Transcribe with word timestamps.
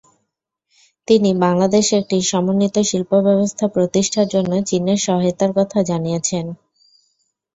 তিনি 1.07 1.29
বাংলাদেশে 1.43 1.93
একটি 2.01 2.17
সমন্বিত 2.31 2.75
শিল্পব্যবস্থা 2.89 3.65
প্রতিষ্ঠার 3.75 4.27
জন্য 4.27 4.51
চীনের 4.69 4.99
সহায়তার 5.05 5.51
কথা 5.57 5.79
জানিয়েছেন। 5.89 6.45